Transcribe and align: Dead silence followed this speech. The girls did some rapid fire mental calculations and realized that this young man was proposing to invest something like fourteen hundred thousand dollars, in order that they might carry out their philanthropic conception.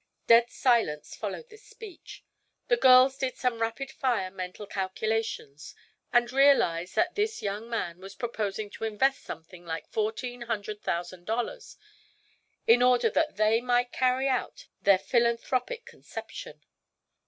Dead 0.25 0.49
silence 0.49 1.15
followed 1.15 1.49
this 1.49 1.63
speech. 1.63 2.23
The 2.69 2.75
girls 2.75 3.19
did 3.19 3.35
some 3.37 3.61
rapid 3.61 3.91
fire 3.91 4.31
mental 4.31 4.65
calculations 4.65 5.75
and 6.11 6.31
realized 6.33 6.95
that 6.95 7.13
this 7.13 7.43
young 7.43 7.69
man 7.69 7.99
was 8.01 8.15
proposing 8.15 8.71
to 8.71 8.83
invest 8.85 9.21
something 9.21 9.63
like 9.63 9.87
fourteen 9.91 10.41
hundred 10.41 10.81
thousand 10.81 11.25
dollars, 11.25 11.77
in 12.65 12.81
order 12.81 13.11
that 13.11 13.35
they 13.37 13.61
might 13.61 13.91
carry 13.91 14.27
out 14.27 14.65
their 14.81 14.97
philanthropic 14.97 15.85
conception. 15.85 16.63